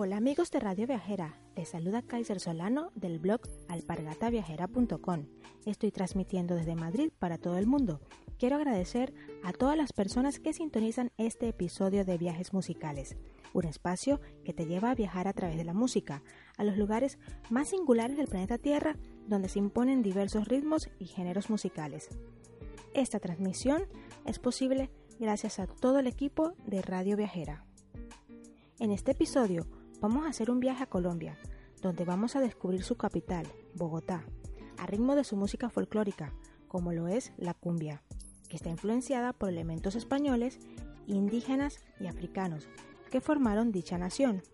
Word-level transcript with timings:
Hola 0.00 0.18
amigos 0.18 0.52
de 0.52 0.60
Radio 0.60 0.86
Viajera, 0.86 1.40
les 1.56 1.70
saluda 1.70 2.02
Kaiser 2.02 2.38
Solano 2.38 2.92
del 2.94 3.18
blog 3.18 3.40
alpargataviajera.com. 3.66 5.26
Estoy 5.66 5.90
transmitiendo 5.90 6.54
desde 6.54 6.76
Madrid 6.76 7.10
para 7.18 7.36
todo 7.36 7.58
el 7.58 7.66
mundo. 7.66 8.00
Quiero 8.38 8.54
agradecer 8.54 9.12
a 9.42 9.52
todas 9.52 9.76
las 9.76 9.92
personas 9.92 10.38
que 10.38 10.52
sintonizan 10.52 11.10
este 11.18 11.48
episodio 11.48 12.04
de 12.04 12.16
Viajes 12.16 12.52
Musicales, 12.52 13.16
un 13.52 13.64
espacio 13.64 14.20
que 14.44 14.54
te 14.54 14.66
lleva 14.66 14.92
a 14.92 14.94
viajar 14.94 15.26
a 15.26 15.32
través 15.32 15.56
de 15.56 15.64
la 15.64 15.74
música, 15.74 16.22
a 16.56 16.62
los 16.62 16.76
lugares 16.76 17.18
más 17.50 17.70
singulares 17.70 18.16
del 18.16 18.28
planeta 18.28 18.56
Tierra 18.56 18.94
donde 19.26 19.48
se 19.48 19.58
imponen 19.58 20.02
diversos 20.02 20.46
ritmos 20.46 20.88
y 21.00 21.06
géneros 21.06 21.50
musicales. 21.50 22.08
Esta 22.94 23.18
transmisión 23.18 23.82
es 24.26 24.38
posible 24.38 24.92
gracias 25.18 25.58
a 25.58 25.66
todo 25.66 25.98
el 25.98 26.06
equipo 26.06 26.52
de 26.66 26.82
Radio 26.82 27.16
Viajera. 27.16 27.64
En 28.78 28.92
este 28.92 29.10
episodio 29.10 29.66
Vamos 30.00 30.26
a 30.26 30.28
hacer 30.28 30.48
un 30.48 30.60
viaje 30.60 30.84
a 30.84 30.88
Colombia, 30.88 31.36
donde 31.82 32.04
vamos 32.04 32.36
a 32.36 32.40
descubrir 32.40 32.84
su 32.84 32.96
capital, 32.96 33.48
Bogotá, 33.74 34.24
a 34.76 34.86
ritmo 34.86 35.16
de 35.16 35.24
su 35.24 35.36
música 35.36 35.70
folclórica, 35.70 36.32
como 36.68 36.92
lo 36.92 37.08
es 37.08 37.32
la 37.36 37.52
cumbia, 37.52 38.04
que 38.48 38.54
está 38.54 38.68
influenciada 38.68 39.32
por 39.32 39.48
elementos 39.48 39.96
españoles, 39.96 40.60
indígenas 41.08 41.80
y 41.98 42.06
africanos, 42.06 42.68
que 43.10 43.20
formaron 43.20 43.72
dicha 43.72 43.98
nación. 43.98 44.44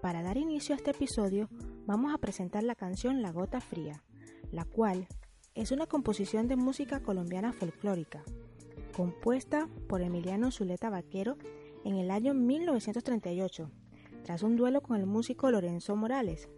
Para 0.00 0.22
dar 0.22 0.36
inicio 0.36 0.76
a 0.76 0.78
este 0.78 0.92
episodio, 0.92 1.48
vamos 1.84 2.14
a 2.14 2.18
presentar 2.18 2.62
la 2.62 2.76
canción 2.76 3.20
La 3.20 3.32
Gota 3.32 3.60
Fría, 3.60 4.04
la 4.52 4.64
cual 4.64 5.08
es 5.56 5.72
una 5.72 5.88
composición 5.88 6.46
de 6.46 6.54
música 6.54 7.00
colombiana 7.00 7.52
folclórica, 7.52 8.22
compuesta 8.96 9.68
por 9.88 10.02
Emiliano 10.02 10.52
Zuleta 10.52 10.88
Vaquero 10.88 11.36
en 11.84 11.96
el 11.96 12.12
año 12.12 12.32
1938 12.32 13.72
tras 14.24 14.42
un 14.42 14.56
duelo 14.56 14.80
con 14.80 14.96
el 14.96 15.06
músico 15.06 15.50
Lorenzo 15.50 15.94
Morales. 15.94 16.48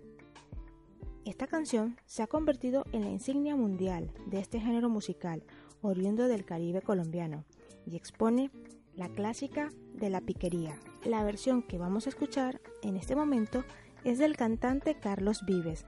Esta 1.24 1.48
canción 1.48 1.96
se 2.06 2.22
ha 2.22 2.28
convertido 2.28 2.84
en 2.92 3.02
la 3.02 3.10
insignia 3.10 3.56
mundial 3.56 4.12
de 4.26 4.38
este 4.38 4.60
género 4.60 4.88
musical 4.88 5.42
oriundo 5.82 6.28
del 6.28 6.44
Caribe 6.44 6.80
colombiano 6.80 7.44
y 7.84 7.96
expone 7.96 8.50
la 8.94 9.08
clásica 9.08 9.70
de 9.94 10.10
la 10.10 10.20
piquería. 10.20 10.78
La 11.04 11.24
versión 11.24 11.62
que 11.62 11.78
vamos 11.78 12.06
a 12.06 12.10
escuchar 12.10 12.60
en 12.82 12.96
este 12.96 13.16
momento 13.16 13.64
es 14.04 14.18
del 14.18 14.36
cantante 14.36 14.94
Carlos 14.94 15.44
Vives. 15.44 15.84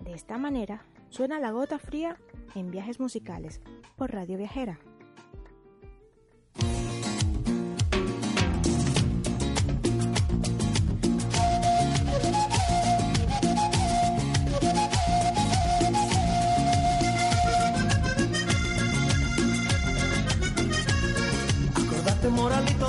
De 0.00 0.12
esta 0.12 0.36
manera 0.36 0.84
suena 1.08 1.38
la 1.38 1.52
gota 1.52 1.78
fría 1.78 2.18
en 2.56 2.70
viajes 2.70 2.98
musicales 2.98 3.60
por 3.96 4.12
Radio 4.12 4.36
Viajera. 4.36 4.80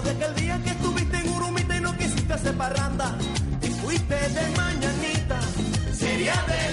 De 0.06 0.16
que 0.18 0.26
el 0.26 0.36
día 0.36 0.62
que 0.64 0.70
estuviste 0.70 1.18
en 1.18 1.30
Urumita 1.30 1.78
y 1.78 1.82
no 1.82 1.98
quisiste 1.98 2.34
hacer 2.34 2.56
parranda 2.56 3.18
y 3.62 3.68
fuiste 3.68 4.16
de 4.16 4.50
mañanita, 4.56 5.40
sería 5.92 6.36
de 6.48 6.65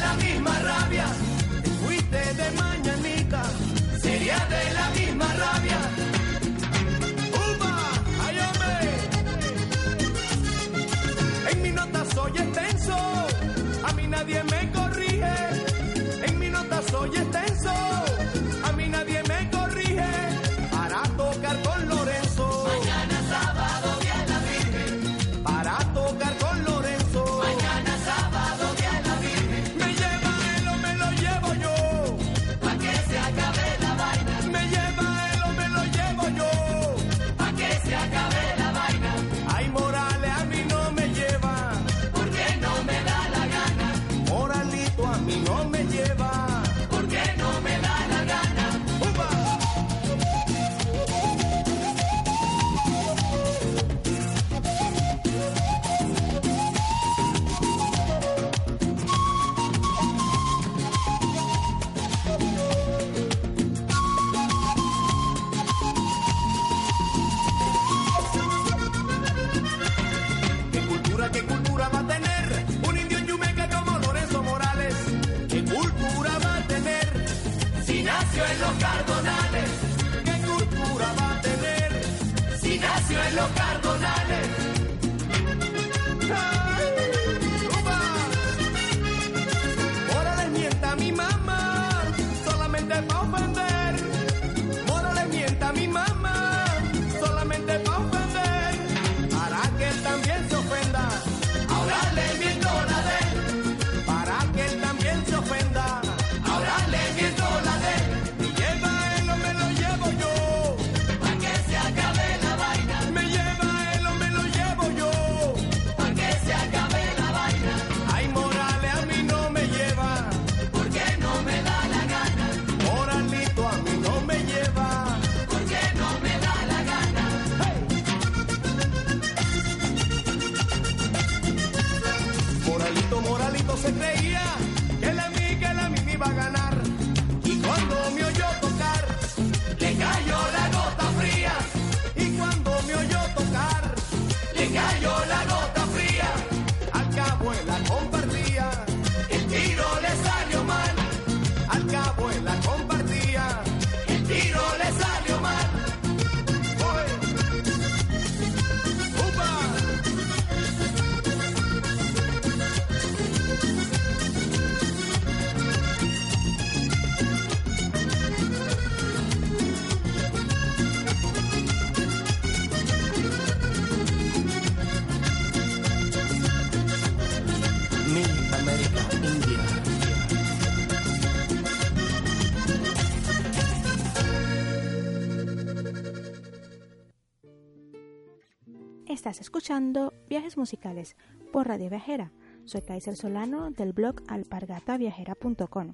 Estás 189.32 189.46
escuchando 189.46 190.12
Viajes 190.28 190.58
Musicales 190.58 191.16
por 191.54 191.66
Radio 191.66 191.88
Viajera. 191.88 192.32
Soy 192.66 192.82
Kaiser 192.82 193.16
Solano 193.16 193.70
del 193.70 193.94
blog 193.94 194.16
alpargataviajera.com. 194.28 195.92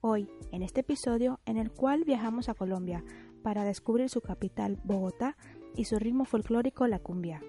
Hoy, 0.00 0.30
en 0.50 0.62
este 0.62 0.80
episodio 0.80 1.40
en 1.44 1.58
el 1.58 1.70
cual 1.70 2.04
viajamos 2.04 2.48
a 2.48 2.54
Colombia 2.54 3.04
para 3.42 3.64
descubrir 3.64 4.08
su 4.08 4.22
capital, 4.22 4.80
Bogotá, 4.82 5.36
y 5.76 5.84
su 5.84 5.98
ritmo 5.98 6.24
folclórico, 6.24 6.86
la 6.86 7.00
cumbia. 7.00 7.42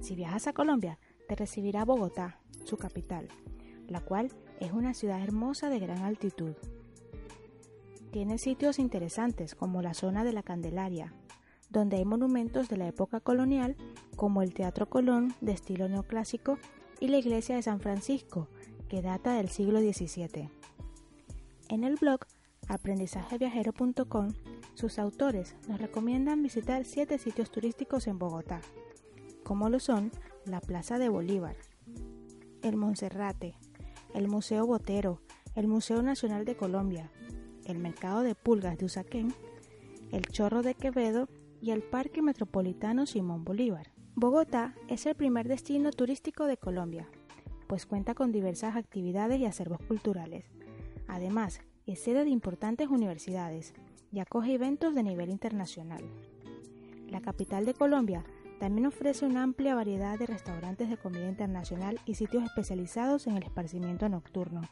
Si 0.00 0.14
viajas 0.14 0.46
a 0.46 0.52
Colombia, 0.52 0.98
te 1.28 1.34
recibirá 1.34 1.86
Bogotá, 1.86 2.38
su 2.64 2.76
capital, 2.76 3.28
la 3.88 4.02
cual 4.02 4.32
es 4.60 4.72
una 4.72 4.92
ciudad 4.92 5.22
hermosa 5.22 5.70
de 5.70 5.78
gran 5.78 6.02
altitud. 6.02 6.52
Tiene 8.10 8.36
sitios 8.36 8.78
interesantes 8.78 9.54
como 9.54 9.80
la 9.80 9.94
zona 9.94 10.24
de 10.24 10.34
la 10.34 10.42
Candelaria, 10.42 11.14
donde 11.72 11.96
hay 11.96 12.04
monumentos 12.04 12.68
de 12.68 12.76
la 12.76 12.86
época 12.86 13.20
colonial 13.20 13.76
como 14.14 14.42
el 14.42 14.52
Teatro 14.52 14.88
Colón 14.88 15.34
de 15.40 15.52
estilo 15.52 15.88
neoclásico 15.88 16.58
y 17.00 17.08
la 17.08 17.18
iglesia 17.18 17.56
de 17.56 17.62
San 17.62 17.80
Francisco, 17.80 18.48
que 18.88 19.02
data 19.02 19.34
del 19.34 19.48
siglo 19.48 19.80
XVII. 19.80 20.50
En 21.68 21.84
el 21.84 21.96
blog 21.96 22.20
aprendizajeviajero.com, 22.68 24.28
sus 24.74 24.98
autores 24.98 25.56
nos 25.66 25.80
recomiendan 25.80 26.42
visitar 26.42 26.84
siete 26.84 27.18
sitios 27.18 27.50
turísticos 27.50 28.06
en 28.06 28.18
Bogotá, 28.18 28.60
como 29.42 29.70
lo 29.70 29.80
son 29.80 30.12
la 30.44 30.60
Plaza 30.60 30.98
de 30.98 31.08
Bolívar, 31.08 31.56
el 32.62 32.76
Monserrate, 32.76 33.56
el 34.14 34.28
Museo 34.28 34.66
Botero, 34.66 35.20
el 35.54 35.68
Museo 35.68 36.02
Nacional 36.02 36.44
de 36.44 36.56
Colombia, 36.56 37.10
el 37.64 37.78
Mercado 37.78 38.22
de 38.22 38.34
Pulgas 38.34 38.76
de 38.78 38.84
Usaquén, 38.84 39.34
el 40.10 40.26
Chorro 40.26 40.62
de 40.62 40.74
Quevedo 40.74 41.28
y 41.62 41.70
el 41.70 41.82
Parque 41.82 42.22
Metropolitano 42.22 43.06
Simón 43.06 43.44
Bolívar. 43.44 43.92
Bogotá 44.16 44.74
es 44.88 45.06
el 45.06 45.14
primer 45.14 45.46
destino 45.46 45.92
turístico 45.92 46.46
de 46.46 46.56
Colombia, 46.56 47.08
pues 47.68 47.86
cuenta 47.86 48.14
con 48.14 48.32
diversas 48.32 48.74
actividades 48.74 49.38
y 49.40 49.46
acervos 49.46 49.78
culturales. 49.86 50.44
Además, 51.06 51.60
es 51.86 52.00
sede 52.00 52.24
de 52.24 52.30
importantes 52.30 52.88
universidades 52.88 53.74
y 54.10 54.18
acoge 54.18 54.54
eventos 54.54 54.92
de 54.96 55.04
nivel 55.04 55.30
internacional. 55.30 56.02
La 57.08 57.20
capital 57.20 57.64
de 57.64 57.74
Colombia 57.74 58.24
también 58.58 58.86
ofrece 58.86 59.24
una 59.24 59.44
amplia 59.44 59.76
variedad 59.76 60.18
de 60.18 60.26
restaurantes 60.26 60.90
de 60.90 60.96
comida 60.96 61.28
internacional 61.28 62.00
y 62.06 62.14
sitios 62.14 62.42
especializados 62.42 63.28
en 63.28 63.36
el 63.36 63.44
esparcimiento 63.44 64.08
nocturno. 64.08 64.62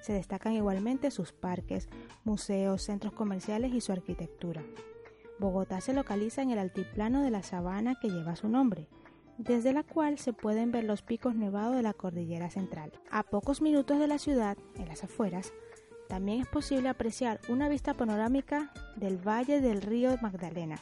Se 0.00 0.12
destacan 0.12 0.54
igualmente 0.54 1.12
sus 1.12 1.30
parques, 1.32 1.88
museos, 2.24 2.82
centros 2.82 3.12
comerciales 3.12 3.72
y 3.72 3.80
su 3.80 3.92
arquitectura. 3.92 4.62
Bogotá 5.42 5.80
se 5.80 5.92
localiza 5.92 6.40
en 6.40 6.50
el 6.50 6.60
altiplano 6.60 7.24
de 7.24 7.32
la 7.32 7.42
sabana 7.42 7.96
que 8.00 8.08
lleva 8.08 8.36
su 8.36 8.48
nombre, 8.48 8.86
desde 9.38 9.72
la 9.72 9.82
cual 9.82 10.16
se 10.18 10.32
pueden 10.32 10.70
ver 10.70 10.84
los 10.84 11.02
picos 11.02 11.34
nevados 11.34 11.74
de 11.74 11.82
la 11.82 11.94
cordillera 11.94 12.48
central. 12.48 12.92
A 13.10 13.24
pocos 13.24 13.60
minutos 13.60 13.98
de 13.98 14.06
la 14.06 14.18
ciudad, 14.18 14.56
en 14.76 14.86
las 14.86 15.02
afueras, 15.02 15.52
también 16.08 16.40
es 16.40 16.46
posible 16.46 16.88
apreciar 16.88 17.40
una 17.48 17.68
vista 17.68 17.92
panorámica 17.92 18.70
del 18.94 19.18
valle 19.18 19.60
del 19.60 19.82
río 19.82 20.16
Magdalena 20.22 20.76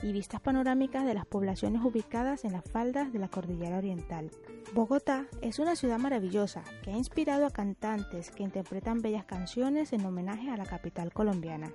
y 0.00 0.12
vistas 0.12 0.40
panorámicas 0.40 1.04
de 1.04 1.14
las 1.14 1.26
poblaciones 1.26 1.82
ubicadas 1.82 2.44
en 2.44 2.52
las 2.52 2.70
faldas 2.70 3.12
de 3.12 3.18
la 3.18 3.26
cordillera 3.26 3.78
oriental. 3.78 4.30
Bogotá 4.74 5.26
es 5.42 5.58
una 5.58 5.74
ciudad 5.74 5.98
maravillosa 5.98 6.62
que 6.84 6.92
ha 6.92 6.96
inspirado 6.96 7.46
a 7.46 7.50
cantantes 7.50 8.30
que 8.30 8.44
interpretan 8.44 9.02
bellas 9.02 9.24
canciones 9.24 9.92
en 9.92 10.06
homenaje 10.06 10.50
a 10.50 10.56
la 10.56 10.66
capital 10.66 11.12
colombiana. 11.12 11.72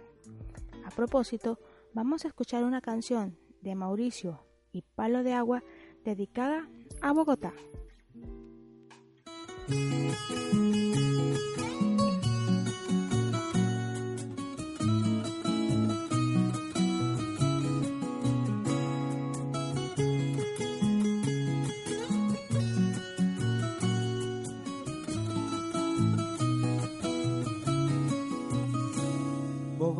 A 0.86 0.90
propósito, 0.90 1.60
vamos 1.94 2.26
a 2.26 2.28
escuchar 2.28 2.64
una 2.64 2.82
canción 2.82 3.38
de 3.62 3.76
Mauricio 3.76 4.46
y 4.72 4.82
Palo 4.82 5.24
de 5.24 5.34
Agua 5.34 5.64
dedicada 6.04 6.68
a 7.02 7.14
Bogotá. 7.14 7.54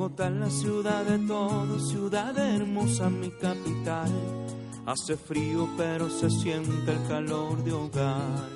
Bogotá 0.04 0.28
es 0.28 0.34
la 0.34 0.50
ciudad 0.50 1.06
de 1.06 1.18
todos, 1.20 1.90
ciudad 1.90 2.38
hermosa, 2.38 3.10
mi 3.10 3.30
capital. 3.32 4.12
Hace 4.86 5.16
frío 5.16 5.70
pero 5.78 6.10
se 6.10 6.30
siente 6.30 6.92
el 6.92 7.08
calor 7.08 7.64
de 7.64 7.72
hogar. 7.72 8.50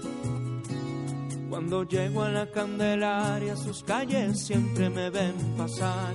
Cuando 1.49 1.85
llego 1.85 2.23
a 2.23 2.31
la 2.31 2.51
Candelaria, 2.51 3.55
sus 3.55 3.81
calles 3.81 4.45
siempre 4.45 4.89
me 4.89 5.09
ven 5.09 5.35
pasar. 5.57 6.13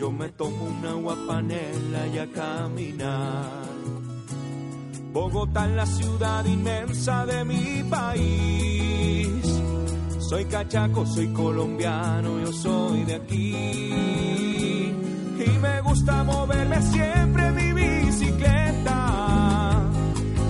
Yo 0.00 0.10
me 0.10 0.30
tomo 0.30 0.64
una 0.64 0.90
agua 0.90 1.16
panela 1.28 2.08
y 2.12 2.18
a 2.18 2.26
caminar. 2.32 3.62
Bogotá 5.12 5.66
es 5.66 5.76
la 5.76 5.86
ciudad 5.86 6.44
inmensa 6.44 7.24
de 7.24 7.44
mi 7.44 7.84
país. 7.88 9.62
Soy 10.18 10.44
cachaco, 10.46 11.06
soy 11.06 11.28
colombiano, 11.28 12.40
yo 12.40 12.52
soy 12.52 13.04
de 13.04 13.14
aquí. 13.14 14.51
Gusta 16.02 16.24
moverme 16.24 16.82
siempre 16.82 17.52
mi 17.52 17.72
bicicleta. 17.74 19.88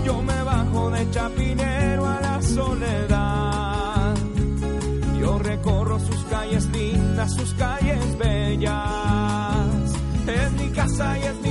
Yo 0.02 0.22
me 0.22 0.42
bajo 0.44 0.90
de 0.90 1.10
Chapinero 1.10 2.06
a 2.06 2.20
la 2.22 2.40
soledad. 2.40 4.14
Yo 5.20 5.38
recorro 5.38 5.98
sus 5.98 6.24
calles 6.30 6.70
lindas, 6.70 7.34
sus 7.34 7.52
calles 7.52 8.16
bellas. 8.16 9.92
Es 10.26 10.52
mi 10.52 10.70
casa 10.70 11.18
y 11.18 11.22
es 11.22 11.41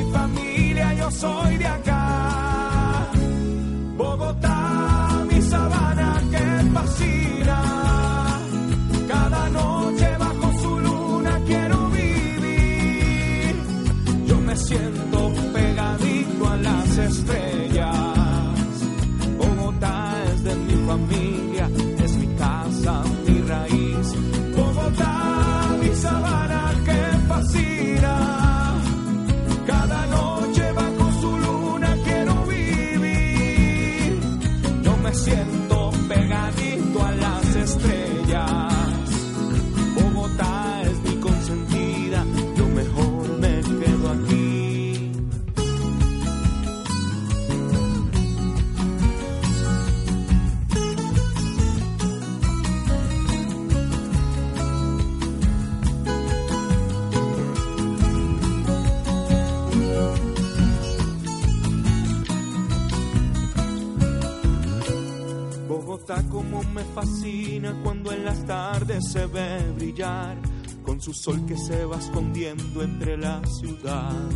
me 66.74 66.84
fascina 66.84 67.74
cuando 67.84 68.12
en 68.12 68.26
las 68.26 68.46
tardes 68.46 69.12
se 69.12 69.26
ve 69.26 69.72
brillar 69.76 70.38
con 70.84 71.02
su 71.02 71.14
sol 71.14 71.46
que 71.46 71.58
se 71.58 71.86
va 71.86 71.98
escondiendo 71.98 72.82
entre 72.82 73.18
la 73.18 73.42
ciudad. 73.46 74.30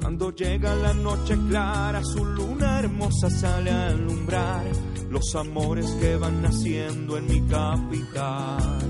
Cuando 0.00 0.34
llega 0.34 0.74
la 0.74 0.92
noche 0.94 1.36
clara, 1.48 2.02
su 2.02 2.24
luna 2.24 2.80
hermosa 2.80 3.30
sale 3.30 3.70
a 3.70 3.88
alumbrar 3.88 4.64
los 5.10 5.34
amores 5.36 5.90
que 6.00 6.16
van 6.16 6.42
naciendo 6.42 7.18
en 7.18 7.26
mi 7.26 7.40
capital. 7.42 8.80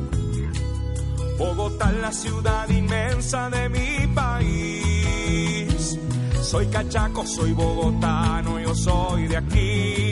Bogotá 1.39 1.91
es 1.91 2.01
la 2.01 2.13
ciudad 2.13 2.69
inmensa 2.69 3.51
de 3.51 3.69
mi 3.69 4.07
país. 4.15 5.99
Soy 6.43 6.67
cachaco, 6.67 7.27
soy 7.27 7.53
bogotano, 7.53 8.61
yo 8.61 8.75
soy 8.75 9.27
de 9.27 9.37
aquí. 9.37 10.12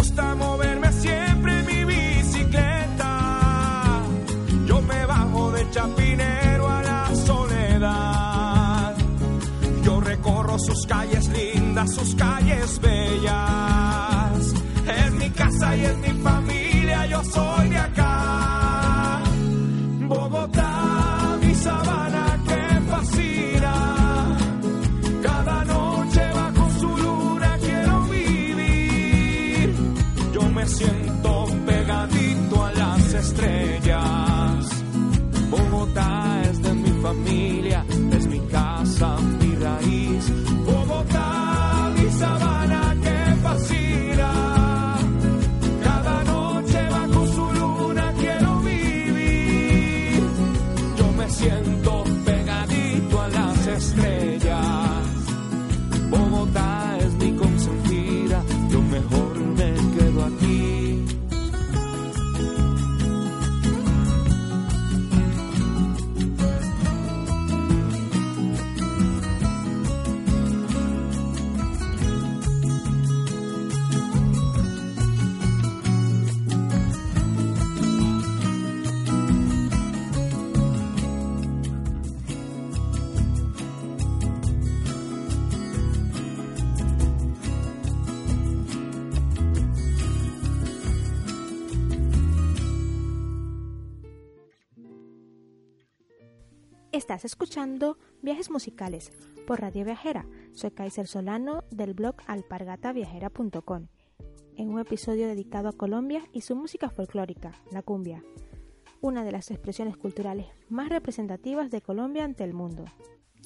Gusta 0.00 0.34
moverme 0.34 0.90
siempre 0.92 1.58
en 1.58 1.66
mi 1.66 1.84
bicicleta. 1.84 3.12
Yo 4.66 4.80
me 4.80 5.04
bajo 5.04 5.52
de 5.52 5.70
Chapinero 5.70 6.66
a 6.70 6.82
la 6.82 7.14
soledad. 7.14 8.96
Yo 9.82 10.00
recorro 10.00 10.58
sus 10.58 10.86
calles 10.86 11.28
lindas, 11.28 11.94
sus 11.94 12.14
calles 12.14 12.80
bellas. 12.80 14.54
Es 14.86 15.12
mi 15.12 15.28
casa 15.28 15.76
y 15.76 15.84
es 15.84 15.98
mi 15.98 16.09
Estás 97.10 97.24
escuchando 97.24 97.98
Viajes 98.22 98.52
Musicales 98.52 99.10
por 99.44 99.60
Radio 99.60 99.84
Viajera. 99.84 100.26
Soy 100.52 100.70
Kaiser 100.70 101.08
Solano 101.08 101.64
del 101.72 101.92
blog 101.92 102.14
alpargataviajera.com 102.28 103.88
en 104.56 104.68
un 104.68 104.78
episodio 104.78 105.26
dedicado 105.26 105.68
a 105.68 105.72
Colombia 105.72 106.22
y 106.32 106.42
su 106.42 106.54
música 106.54 106.88
folclórica, 106.88 107.50
la 107.72 107.82
cumbia, 107.82 108.22
una 109.00 109.24
de 109.24 109.32
las 109.32 109.50
expresiones 109.50 109.96
culturales 109.96 110.46
más 110.68 110.88
representativas 110.88 111.72
de 111.72 111.80
Colombia 111.80 112.22
ante 112.22 112.44
el 112.44 112.54
mundo. 112.54 112.84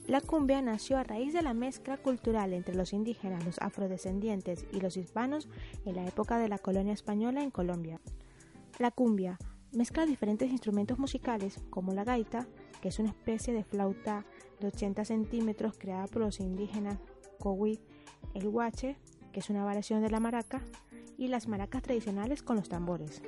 La 0.07 0.21
cumbia 0.21 0.61
nació 0.61 0.99
a 0.99 1.05
raíz 1.05 1.33
de 1.33 1.41
la 1.41 1.55
mezcla 1.55 1.97
cultural 1.97 2.53
entre 2.53 2.75
los 2.75 2.93
indígenas, 2.93 3.47
los 3.47 3.59
afrodescendientes 3.63 4.67
y 4.75 4.81
los 4.83 4.99
hispanos 4.99 5.49
en 5.87 5.97
la 5.97 6.07
época 6.07 6.37
de 6.37 6.51
la 6.51 6.59
colonia 6.59 6.93
española 6.93 7.43
en 7.43 7.51
Colombia. 7.51 7.99
La 8.79 8.91
cumbia 8.91 9.39
mezcla 9.73 10.05
diferentes 10.05 10.51
instrumentos 10.51 10.99
musicales 10.99 11.63
como 11.71 11.95
la 11.95 12.05
gaita, 12.05 12.47
que 12.85 12.89
es 12.91 12.99
una 12.99 13.09
especie 13.09 13.55
de 13.55 13.65
flauta 13.65 14.27
de 14.61 14.67
80 14.67 15.07
centímetros 15.07 15.79
creada 15.79 16.07
por 16.07 16.21
los 16.21 16.39
indígenas 16.39 16.99
Cowi, 17.39 17.81
el 18.35 18.47
huache, 18.49 18.99
que 19.33 19.41
es 19.41 19.49
una 19.49 19.65
variación 19.65 20.03
de 20.03 20.11
la 20.11 20.21
maraca, 20.21 20.61
y 21.17 21.29
las 21.29 21.49
maracas 21.49 21.81
tradicionales 21.81 22.43
con 22.43 22.57
los 22.57 22.69
tambores. 22.69 23.23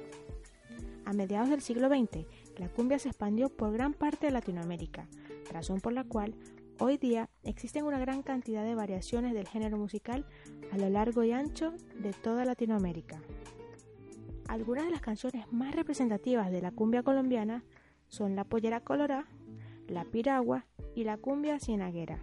A 1.07 1.15
mediados 1.15 1.49
del 1.49 1.63
siglo 1.63 1.89
XX, 1.89 2.27
la 2.59 2.69
cumbia 2.69 2.99
se 2.99 3.09
expandió 3.09 3.49
por 3.49 3.73
gran 3.73 3.95
parte 3.95 4.27
de 4.27 4.33
Latinoamérica, 4.33 5.09
razón 5.51 5.81
por 5.81 5.95
la 5.95 6.05
cual 6.05 6.35
hoy 6.79 6.99
día 6.99 7.31
existen 7.43 7.87
una 7.87 7.99
gran 7.99 8.21
cantidad 8.21 8.63
de 8.63 8.75
variaciones 8.75 9.33
del 9.33 9.49
género 9.49 9.79
musical 9.79 10.27
a 10.71 10.77
lo 10.77 10.91
largo 10.91 11.25
y 11.25 11.33
ancho 11.33 11.73
de 11.99 12.13
toda 12.13 12.45
Latinoamérica. 12.45 13.23
Algunas 14.49 14.85
de 14.85 14.91
las 14.91 15.01
canciones 15.01 15.51
más 15.51 15.75
representativas 15.75 16.51
de 16.51 16.61
la 16.61 16.73
cumbia 16.73 17.03
colombiana 17.03 17.65
son 18.09 18.37
La 18.37 18.45
Pollera 18.45 18.81
Colorá, 18.81 19.27
La 19.89 20.05
Piragua 20.05 20.65
y 20.95 21.05
La 21.05 21.17
Cumbia 21.17 21.61
Cienaguera. 21.61 22.19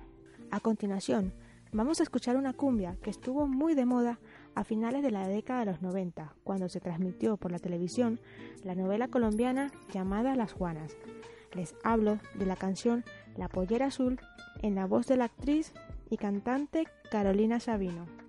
A 0.52 0.60
continuación, 0.60 1.34
vamos 1.72 2.00
a 2.00 2.04
escuchar 2.04 2.36
una 2.36 2.54
cumbia 2.54 2.98
que 3.02 3.10
estuvo 3.10 3.48
muy 3.48 3.74
de 3.74 3.86
moda 3.86 4.20
a 4.54 4.64
finales 4.64 5.02
de 5.02 5.12
la 5.12 5.28
década 5.28 5.62
de 5.62 5.66
los 5.68 5.82
90, 5.82 6.36
cuando 6.44 6.68
se 6.68 6.82
transmitió 6.82 7.38
por 7.38 7.52
la 7.52 7.60
televisión 7.60 8.20
la 8.64 8.76
novela 8.76 9.08
colombiana 9.08 9.72
llamada 9.94 10.36
Las 10.36 10.54
Juanas. 10.54 10.98
Les 11.54 11.76
hablo 11.84 12.20
de 12.36 12.46
la 12.46 12.56
canción 12.56 13.04
La 13.38 13.48
Pollera 13.48 13.88
Azul 13.88 14.20
en 14.62 14.76
la 14.76 14.86
voz 14.86 15.08
de 15.08 15.18
la 15.18 15.26
actriz 15.26 15.74
y 16.10 16.18
cantante 16.18 16.86
Carolina 17.10 17.60
Sabino. 17.60 18.23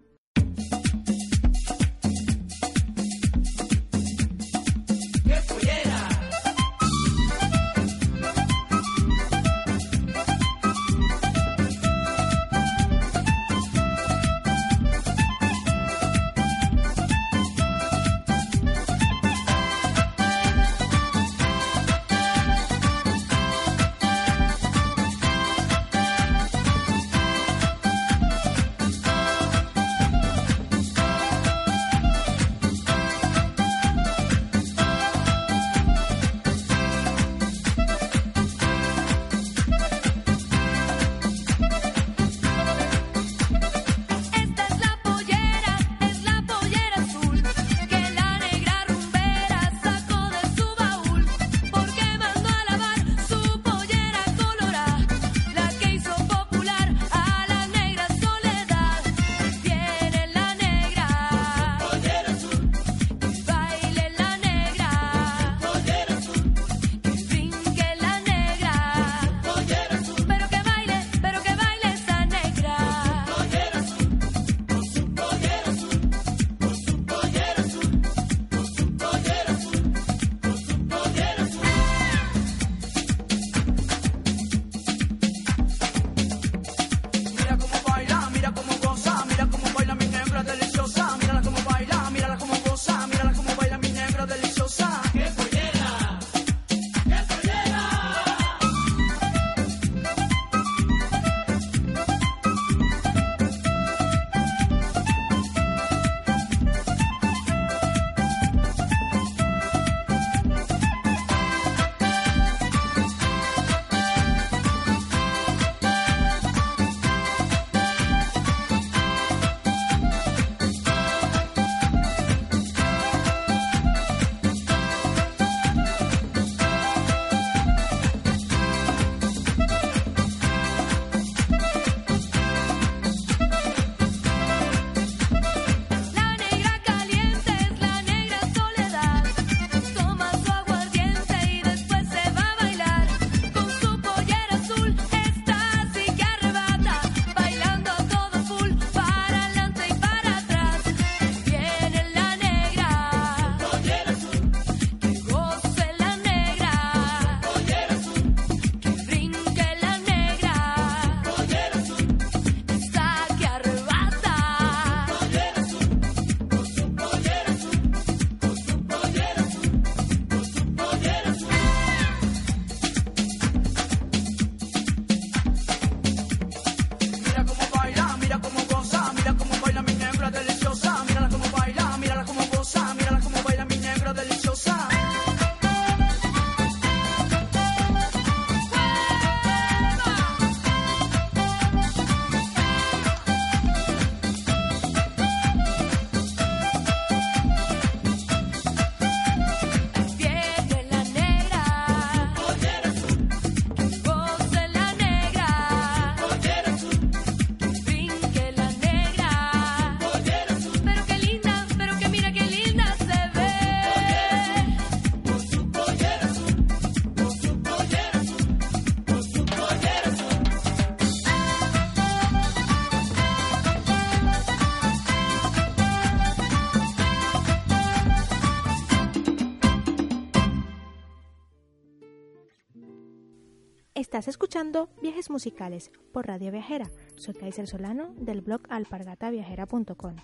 Viajes 235.00 235.30
Musicales 235.30 235.92
por 236.12 236.26
Radio 236.26 236.50
Viajera. 236.50 236.90
Soy 237.14 237.34
Kaiser 237.34 237.68
Solano 237.68 238.12
del 238.18 238.40
blog 238.40 238.62
alpargataviajera.com. 238.68 240.16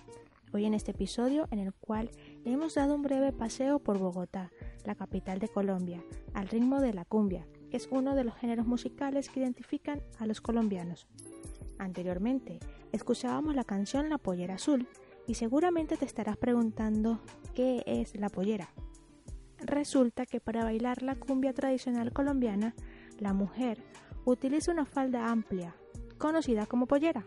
Hoy 0.51 0.65
en 0.65 0.73
este 0.73 0.91
episodio 0.91 1.47
en 1.51 1.59
el 1.59 1.73
cual 1.73 2.11
hemos 2.43 2.75
dado 2.75 2.95
un 2.95 3.01
breve 3.01 3.31
paseo 3.31 3.79
por 3.79 3.97
Bogotá, 3.97 4.51
la 4.83 4.95
capital 4.95 5.39
de 5.39 5.47
Colombia, 5.47 6.03
al 6.33 6.49
ritmo 6.49 6.81
de 6.81 6.93
la 6.93 7.05
cumbia, 7.05 7.47
que 7.69 7.77
es 7.77 7.87
uno 7.91 8.13
de 8.13 8.25
los 8.25 8.35
géneros 8.35 8.67
musicales 8.67 9.29
que 9.29 9.39
identifican 9.39 10.01
a 10.19 10.25
los 10.25 10.41
colombianos. 10.41 11.07
Anteriormente, 11.79 12.59
escuchábamos 12.91 13.55
la 13.55 13.63
canción 13.63 14.09
La 14.09 14.17
Pollera 14.17 14.55
Azul 14.55 14.85
y 15.27 15.35
seguramente 15.35 15.95
te 15.95 16.05
estarás 16.05 16.35
preguntando 16.35 17.21
qué 17.55 17.83
es 17.85 18.17
la 18.17 18.27
pollera. 18.27 18.73
Resulta 19.59 20.25
que 20.25 20.41
para 20.41 20.65
bailar 20.65 21.03
la 21.03 21.15
cumbia 21.15 21.53
tradicional 21.53 22.11
colombiana, 22.11 22.75
la 23.17 23.31
mujer 23.31 23.81
utiliza 24.25 24.71
una 24.71 24.85
falda 24.85 25.29
amplia, 25.29 25.75
conocida 26.17 26.65
como 26.65 26.85
pollera, 26.85 27.23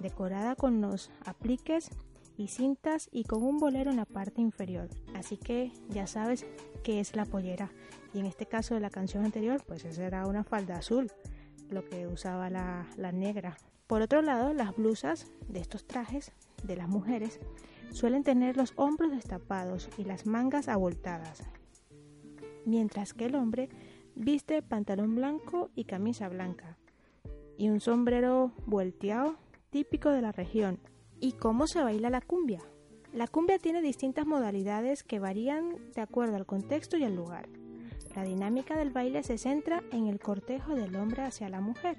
decorada 0.00 0.56
con 0.56 0.80
los 0.80 1.10
apliques 1.24 1.90
y 2.36 2.48
cintas 2.48 3.08
y 3.12 3.24
con 3.24 3.42
un 3.42 3.58
bolero 3.58 3.90
en 3.90 3.96
la 3.96 4.04
parte 4.04 4.40
inferior. 4.40 4.88
Así 5.14 5.36
que 5.36 5.72
ya 5.88 6.06
sabes 6.06 6.46
qué 6.84 7.00
es 7.00 7.16
la 7.16 7.26
pollera. 7.26 7.70
Y 8.14 8.20
en 8.20 8.26
este 8.26 8.46
caso 8.46 8.74
de 8.74 8.80
la 8.80 8.90
canción 8.90 9.24
anterior, 9.24 9.62
pues 9.66 9.84
esa 9.84 10.04
era 10.04 10.26
una 10.26 10.44
falda 10.44 10.78
azul, 10.78 11.10
lo 11.68 11.84
que 11.84 12.06
usaba 12.06 12.48
la, 12.48 12.86
la 12.96 13.12
negra. 13.12 13.56
Por 13.86 14.02
otro 14.02 14.22
lado, 14.22 14.52
las 14.52 14.76
blusas 14.76 15.26
de 15.48 15.60
estos 15.60 15.86
trajes 15.86 16.32
de 16.62 16.76
las 16.76 16.88
mujeres 16.88 17.40
suelen 17.90 18.22
tener 18.22 18.56
los 18.56 18.72
hombros 18.76 19.10
destapados 19.10 19.88
y 19.98 20.04
las 20.04 20.26
mangas 20.26 20.68
abultadas, 20.68 21.42
mientras 22.64 23.14
que 23.14 23.26
el 23.26 23.34
hombre 23.34 23.68
viste 24.18 24.62
pantalón 24.62 25.14
blanco 25.14 25.70
y 25.76 25.84
camisa 25.84 26.28
blanca, 26.28 26.76
y 27.56 27.68
un 27.68 27.80
sombrero 27.80 28.52
volteado 28.66 29.36
típico 29.70 30.10
de 30.10 30.22
la 30.22 30.32
región. 30.32 30.80
¿Y 31.20 31.32
cómo 31.32 31.66
se 31.66 31.82
baila 31.82 32.10
la 32.10 32.20
cumbia? 32.20 32.60
La 33.12 33.28
cumbia 33.28 33.58
tiene 33.58 33.80
distintas 33.80 34.26
modalidades 34.26 35.04
que 35.04 35.20
varían 35.20 35.76
de 35.94 36.02
acuerdo 36.02 36.36
al 36.36 36.46
contexto 36.46 36.96
y 36.96 37.04
al 37.04 37.14
lugar. 37.14 37.48
La 38.16 38.24
dinámica 38.24 38.76
del 38.76 38.90
baile 38.90 39.22
se 39.22 39.38
centra 39.38 39.82
en 39.92 40.08
el 40.08 40.18
cortejo 40.18 40.74
del 40.74 40.96
hombre 40.96 41.22
hacia 41.22 41.48
la 41.48 41.60
mujer. 41.60 41.96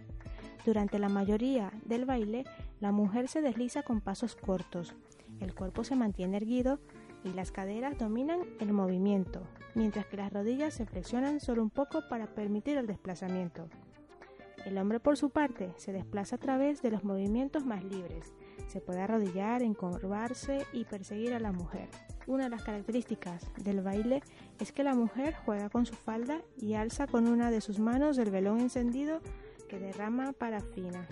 Durante 0.65 0.99
la 0.99 1.09
mayoría 1.09 1.71
del 1.85 2.05
baile, 2.05 2.43
la 2.81 2.91
mujer 2.91 3.29
se 3.29 3.41
desliza 3.41 3.81
con 3.83 4.01
pasos 4.01 4.35
cortos, 4.35 4.93
el 5.39 5.55
cuerpo 5.55 5.85
se 5.85 5.95
mantiene 5.95 6.37
erguido 6.37 6.79
y 7.23 7.29
las 7.29 7.51
caderas 7.51 7.97
dominan 7.97 8.41
el 8.59 8.73
movimiento, 8.73 9.41
mientras 9.75 10.05
que 10.05 10.17
las 10.17 10.31
rodillas 10.31 10.73
se 10.73 10.85
flexionan 10.85 11.39
solo 11.39 11.63
un 11.63 11.69
poco 11.69 12.07
para 12.07 12.27
permitir 12.27 12.77
el 12.77 12.87
desplazamiento. 12.87 13.67
El 14.65 14.77
hombre 14.77 14.99
por 14.99 15.17
su 15.17 15.29
parte 15.29 15.73
se 15.77 15.93
desplaza 15.93 16.35
a 16.35 16.39
través 16.39 16.81
de 16.81 16.91
los 16.91 17.03
movimientos 17.03 17.65
más 17.65 17.83
libres. 17.83 18.33
Se 18.67 18.81
puede 18.81 19.01
arrodillar, 19.01 19.61
encorvarse 19.61 20.65
y 20.73 20.83
perseguir 20.83 21.33
a 21.33 21.39
la 21.39 21.51
mujer. 21.51 21.87
Una 22.27 22.43
de 22.43 22.49
las 22.49 22.63
características 22.63 23.49
del 23.63 23.81
baile 23.81 24.21
es 24.59 24.71
que 24.71 24.83
la 24.83 24.93
mujer 24.93 25.33
juega 25.45 25.69
con 25.69 25.85
su 25.85 25.95
falda 25.95 26.41
y 26.57 26.73
alza 26.73 27.07
con 27.07 27.27
una 27.27 27.49
de 27.49 27.61
sus 27.61 27.79
manos 27.79 28.17
el 28.17 28.29
velón 28.29 28.59
encendido 28.59 29.21
que 29.67 29.79
derrama 29.79 30.33
parafina. 30.33 31.07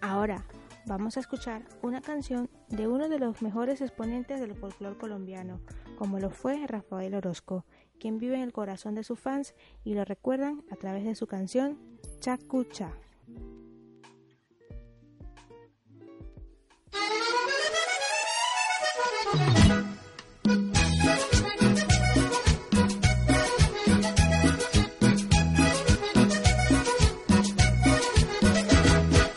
Ahora, 0.00 0.44
vamos 0.86 1.16
a 1.16 1.20
escuchar 1.20 1.62
una 1.82 2.00
canción 2.00 2.48
de 2.68 2.88
uno 2.88 3.08
de 3.08 3.18
los 3.18 3.42
mejores 3.42 3.80
exponentes 3.80 4.40
del 4.40 4.54
folclore 4.54 4.96
colombiano, 4.96 5.60
como 6.00 6.18
lo 6.18 6.30
fue 6.30 6.66
Rafael 6.66 7.14
Orozco, 7.14 7.66
quien 7.98 8.16
vive 8.16 8.36
en 8.36 8.40
el 8.40 8.54
corazón 8.54 8.94
de 8.94 9.04
sus 9.04 9.20
fans 9.20 9.54
y 9.84 9.92
lo 9.92 10.02
recuerdan 10.02 10.64
a 10.70 10.76
través 10.76 11.04
de 11.04 11.14
su 11.14 11.26
canción 11.26 11.76
Chacucha. 12.20 12.94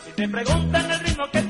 Si 0.06 0.12
te 0.16 0.28
preguntan 0.30 0.90
el 0.90 1.00
ritmo 1.00 1.24
que 1.30 1.43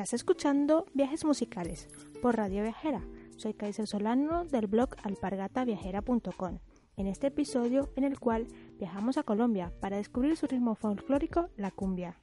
Estás 0.00 0.14
escuchando 0.14 0.86
Viajes 0.94 1.26
Musicales 1.26 1.86
por 2.22 2.34
Radio 2.34 2.62
Viajera. 2.62 3.06
Soy 3.36 3.52
Kaiser 3.52 3.86
Solano 3.86 4.46
del 4.46 4.66
blog 4.66 4.96
alpargataviajera.com. 5.02 6.58
En 6.96 7.06
este 7.06 7.26
episodio 7.26 7.90
en 7.96 8.04
el 8.04 8.18
cual 8.18 8.46
viajamos 8.78 9.18
a 9.18 9.24
Colombia 9.24 9.74
para 9.78 9.98
descubrir 9.98 10.38
su 10.38 10.46
ritmo 10.46 10.74
folclórico, 10.74 11.50
la 11.58 11.70
cumbia. 11.70 12.18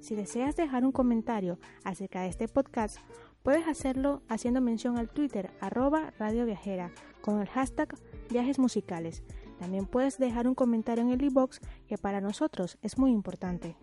Si 0.00 0.14
deseas 0.14 0.56
dejar 0.56 0.84
un 0.84 0.92
comentario 0.92 1.58
acerca 1.84 2.20
de 2.20 2.28
este 2.28 2.48
podcast, 2.48 2.98
puedes 3.42 3.66
hacerlo 3.66 4.20
haciendo 4.28 4.60
mención 4.60 4.98
al 4.98 5.08
Twitter 5.08 5.52
arroba 5.62 6.12
Radio 6.18 6.44
Viajera 6.44 6.92
con 7.22 7.40
el 7.40 7.48
hashtag 7.48 7.96
Viajes 8.28 8.58
Musicales. 8.58 9.22
También 9.58 9.86
puedes 9.86 10.18
dejar 10.18 10.46
un 10.46 10.54
comentario 10.54 11.02
en 11.02 11.08
el 11.08 11.24
iBox 11.24 11.60
que 11.86 11.96
para 11.96 12.20
nosotros 12.20 12.76
es 12.82 12.98
muy 12.98 13.10
importante. 13.10 13.78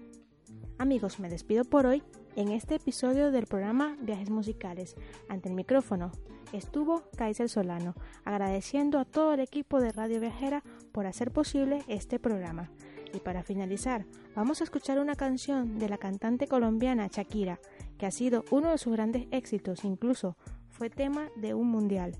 Amigos, 0.77 1.19
me 1.19 1.29
despido 1.29 1.65
por 1.65 1.87
hoy 1.87 2.03
en 2.35 2.49
este 2.49 2.75
episodio 2.75 3.31
del 3.31 3.45
programa 3.45 3.97
Viajes 4.01 4.29
Musicales. 4.29 4.95
Ante 5.27 5.49
el 5.49 5.55
micrófono 5.55 6.11
estuvo 6.53 7.03
Kaiser 7.17 7.49
Solano, 7.49 7.95
agradeciendo 8.23 8.99
a 8.99 9.05
todo 9.05 9.33
el 9.33 9.39
equipo 9.39 9.79
de 9.79 9.91
Radio 9.91 10.19
Viajera 10.19 10.63
por 10.91 11.05
hacer 11.05 11.31
posible 11.31 11.83
este 11.87 12.19
programa. 12.19 12.69
Y 13.13 13.19
para 13.19 13.43
finalizar, 13.43 14.05
vamos 14.35 14.61
a 14.61 14.63
escuchar 14.63 14.99
una 14.99 15.15
canción 15.15 15.79
de 15.79 15.89
la 15.89 15.97
cantante 15.97 16.47
colombiana 16.47 17.07
Shakira, 17.07 17.59
que 17.97 18.05
ha 18.05 18.11
sido 18.11 18.45
uno 18.51 18.71
de 18.71 18.77
sus 18.77 18.93
grandes 18.93 19.27
éxitos, 19.31 19.83
incluso 19.83 20.37
fue 20.69 20.89
tema 20.89 21.29
de 21.35 21.53
un 21.53 21.69
mundial. 21.69 22.15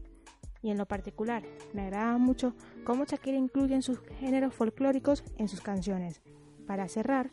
Y 0.61 0.71
en 0.71 0.77
lo 0.77 0.87
particular, 0.87 1.43
me 1.73 1.83
agrada 1.83 2.17
mucho 2.17 2.53
cómo 2.83 3.05
Shakira 3.05 3.37
incluye 3.37 3.75
en 3.75 3.83
sus 3.83 3.99
géneros 4.19 4.53
folclóricos 4.53 5.23
en 5.37 5.47
sus 5.47 5.61
canciones. 5.61 6.21
Para 6.67 6.87
cerrar, 6.87 7.31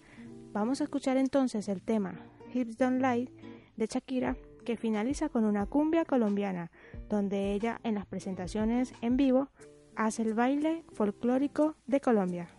vamos 0.52 0.80
a 0.80 0.84
escuchar 0.84 1.16
entonces 1.16 1.68
el 1.68 1.82
tema 1.82 2.20
Don't 2.64 3.02
Lie 3.02 3.30
de 3.76 3.86
Shakira, 3.86 4.36
que 4.64 4.76
finaliza 4.76 5.28
con 5.28 5.44
una 5.44 5.66
cumbia 5.66 6.04
colombiana, 6.04 6.70
donde 7.08 7.52
ella 7.52 7.80
en 7.84 7.94
las 7.94 8.06
presentaciones 8.06 8.92
en 9.02 9.16
vivo 9.16 9.48
hace 9.94 10.22
el 10.22 10.34
baile 10.34 10.84
folclórico 10.92 11.76
de 11.86 12.00
Colombia. 12.00 12.55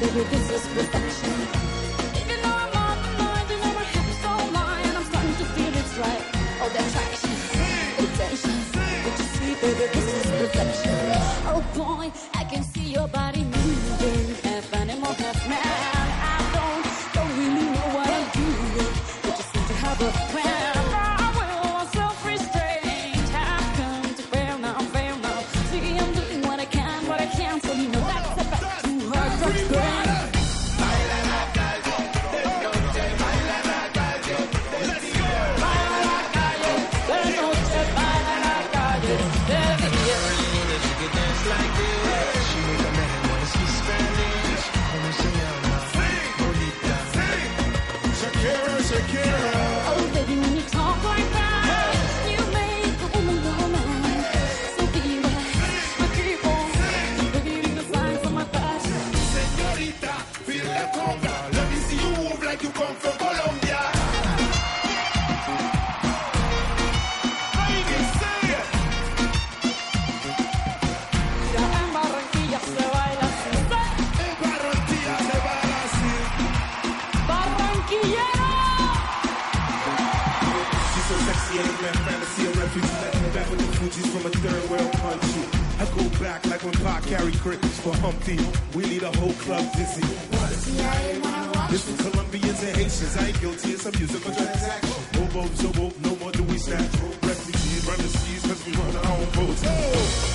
Baby, 0.00 0.22
this 0.30 0.50
is 0.50 0.66
perfection. 0.74 1.32
Even 2.20 2.38
though 2.42 2.58
I'm 2.64 2.72
know 3.16 3.72
my 3.80 3.84
hips 3.94 4.24
and 4.24 4.96
I'm 4.98 5.04
starting 5.04 5.36
to 5.42 5.46
feel 5.54 5.72
it's 5.80 5.94
right. 6.04 6.22
Oh, 6.62 6.68
the 6.74 6.80
attraction, 6.84 7.34
the 7.96 8.06
tension. 8.18 8.56
You 9.06 9.24
see, 9.34 9.52
baby, 9.62 9.86
this 9.94 10.08
is 10.18 10.26
perfection. 10.40 10.96
Oh 11.52 11.62
boy, 11.74 12.12
I 12.34 12.44
can 12.44 12.62
see 12.62 12.88
your 12.96 13.08
body 13.08 13.44
moving, 13.44 14.34
half 14.44 14.74
animal, 14.74 15.12
half 15.14 15.48
man. 15.48 15.80
I 16.32 16.38
don't, 16.56 16.84
don't 17.14 17.32
really 17.40 17.66
know 17.74 17.88
what 17.96 18.08
I'm 18.18 18.28
doing, 18.36 18.90
but 19.22 19.32
you 19.38 19.44
seem 19.52 19.64
to 19.66 19.74
have 19.84 20.00
a 20.02 20.10
plan. 20.32 20.55
left 81.86 81.98
fantasy 82.10 82.46
a 82.46 82.50
refugee 82.50 83.30
back 83.30 83.50
with 83.50 83.60
the 83.62 83.68
Fuji's 83.78 84.06
from 84.10 84.26
a 84.26 84.30
third 84.30 84.70
world 84.70 84.92
country. 85.04 85.44
I 85.78 85.84
go 85.94 86.04
back 86.18 86.44
like 86.46 86.62
when 86.64 86.74
Pac 86.82 87.02
carried 87.04 87.38
crickets 87.38 87.78
for 87.80 87.94
Humpty. 88.02 88.38
We 88.74 88.84
lead 88.90 89.04
a 89.04 89.12
whole 89.18 89.36
club 89.44 89.64
dizzy. 89.76 90.02
This 91.70 91.88
is 91.88 91.96
Colombians 92.02 92.62
and 92.62 92.76
Haitians. 92.76 93.16
I 93.16 93.26
ain't 93.28 93.40
guilty. 93.40 93.70
It's 93.70 93.86
a 93.86 93.92
musical 93.92 94.32
transaction. 94.34 94.98
Bobo, 95.14 95.42
no 96.02 96.16
more 96.16 96.32
do 96.32 96.42
we 96.44 96.58
snatch. 96.58 96.90
Refugees 97.22 97.86
run 97.86 97.98
the 97.98 98.10
seas 98.18 98.42
cause 98.42 98.66
we 98.66 98.72
run 98.72 98.96
our 98.96 99.12
own 99.12 99.28
boats. 99.36 99.62
Hey. 99.62 100.26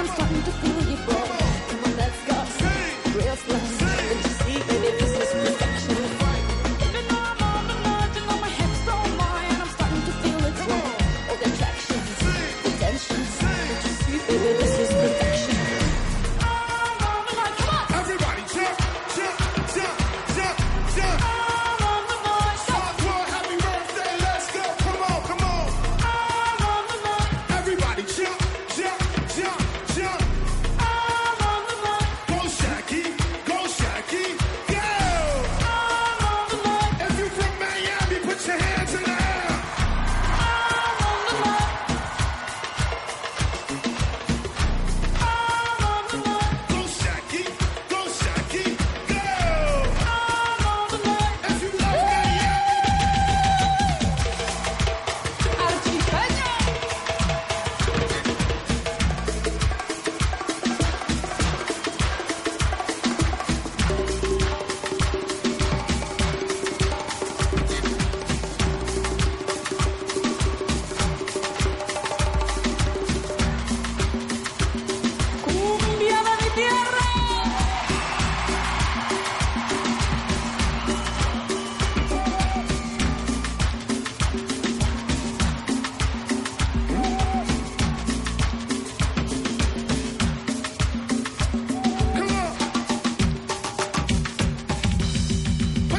I'm 0.00 0.08
starting 0.08 0.42
to 0.42 0.52
feel 0.60 0.80
you, 0.90 0.96
boy. 1.06 1.31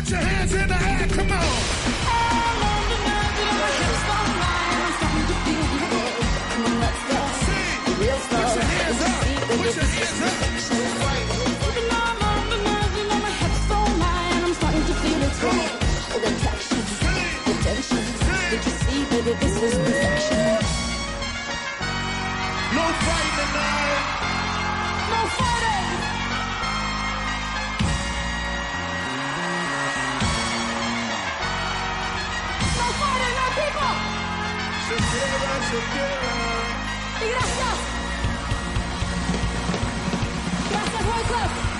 Put 0.03 0.11
your 0.11 0.19
hands 0.19 0.53
in 0.53 0.67
the 0.67 0.75
air. 0.75 1.07
Come 1.07 1.31
on. 1.31 1.39
Put 8.11 8.55
your 8.55 8.63
hands 8.63 9.01
up. 9.01 9.23
This 19.23 19.55
is 19.63 19.75
perfection. 19.77 20.59
No 22.75 22.83
fighting 23.05 23.35
tonight. 23.37 24.22
¡Y 35.73 37.29
gracias! 37.29 37.77
¡Gracias, 40.69 41.01
World 41.07 41.72